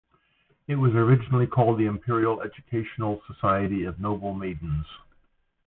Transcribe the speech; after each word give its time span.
It 0.65 0.73
was 0.77 0.95
originally 0.95 1.45
called 1.45 1.77
the 1.77 1.85
Imperial 1.85 2.41
Educational 2.41 3.21
Society 3.27 3.83
of 3.83 3.99
Noble 3.99 4.33
Maidens. 4.33 4.87